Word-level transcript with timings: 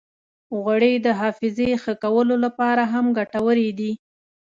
غوړې 0.63 0.93
د 1.05 1.07
حافظې 1.19 1.69
ښه 1.83 1.93
کولو 2.03 2.35
لپاره 2.45 2.83
هم 2.93 3.05
ګټورې 3.17 3.69
دي. 3.79 3.91